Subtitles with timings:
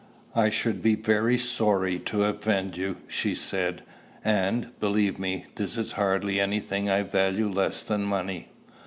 [0.33, 3.83] "I should be very sorry to offend you," she said;
[4.25, 8.49] "and, believe me, there is hardly any thing I value less than money.